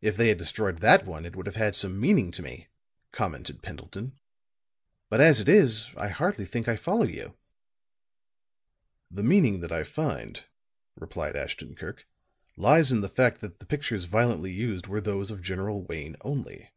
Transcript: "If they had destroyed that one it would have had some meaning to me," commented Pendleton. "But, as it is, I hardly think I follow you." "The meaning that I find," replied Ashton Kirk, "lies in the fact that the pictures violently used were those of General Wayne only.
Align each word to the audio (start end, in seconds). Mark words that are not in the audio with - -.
"If 0.00 0.16
they 0.16 0.28
had 0.28 0.38
destroyed 0.38 0.78
that 0.82 1.04
one 1.04 1.26
it 1.26 1.34
would 1.34 1.46
have 1.46 1.56
had 1.56 1.74
some 1.74 1.98
meaning 1.98 2.30
to 2.30 2.44
me," 2.44 2.68
commented 3.10 3.60
Pendleton. 3.60 4.16
"But, 5.08 5.20
as 5.20 5.40
it 5.40 5.48
is, 5.48 5.90
I 5.96 6.10
hardly 6.10 6.44
think 6.44 6.68
I 6.68 6.76
follow 6.76 7.06
you." 7.06 7.36
"The 9.10 9.24
meaning 9.24 9.58
that 9.58 9.72
I 9.72 9.82
find," 9.82 10.44
replied 10.94 11.34
Ashton 11.34 11.74
Kirk, 11.74 12.06
"lies 12.56 12.92
in 12.92 13.00
the 13.00 13.08
fact 13.08 13.40
that 13.40 13.58
the 13.58 13.66
pictures 13.66 14.04
violently 14.04 14.52
used 14.52 14.86
were 14.86 15.00
those 15.00 15.28
of 15.32 15.42
General 15.42 15.82
Wayne 15.82 16.14
only. 16.20 16.70